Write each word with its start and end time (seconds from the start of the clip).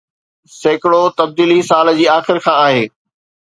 سيڪڙو 0.59 1.03
تبديلي 1.19 1.59
سال 1.69 1.93
جي 2.01 2.05
آخر 2.17 2.37
کان 2.47 2.59
آهي 2.65 2.83